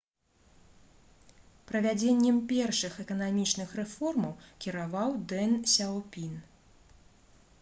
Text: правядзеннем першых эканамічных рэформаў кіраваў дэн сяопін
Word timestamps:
правядзеннем 1.71 2.39
першых 2.53 2.93
эканамічных 3.05 3.77
рэформаў 3.79 4.33
кіраваў 4.67 5.11
дэн 5.35 5.51
сяопін 5.75 6.33